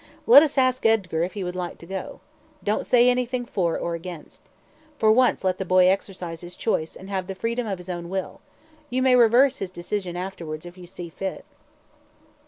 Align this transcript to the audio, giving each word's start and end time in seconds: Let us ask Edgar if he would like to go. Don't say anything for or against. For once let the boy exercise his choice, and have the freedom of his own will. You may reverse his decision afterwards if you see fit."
Let 0.25 0.41
us 0.41 0.57
ask 0.57 0.83
Edgar 0.83 1.21
if 1.21 1.33
he 1.33 1.43
would 1.43 1.55
like 1.55 1.77
to 1.77 1.85
go. 1.85 2.21
Don't 2.63 2.87
say 2.87 3.07
anything 3.07 3.45
for 3.45 3.77
or 3.77 3.93
against. 3.93 4.41
For 4.97 5.11
once 5.11 5.43
let 5.43 5.59
the 5.59 5.63
boy 5.63 5.87
exercise 5.87 6.41
his 6.41 6.55
choice, 6.55 6.95
and 6.95 7.07
have 7.11 7.27
the 7.27 7.35
freedom 7.35 7.67
of 7.67 7.77
his 7.77 7.87
own 7.87 8.09
will. 8.09 8.41
You 8.89 9.03
may 9.03 9.15
reverse 9.15 9.57
his 9.57 9.69
decision 9.69 10.17
afterwards 10.17 10.65
if 10.65 10.75
you 10.75 10.87
see 10.87 11.09
fit." 11.09 11.45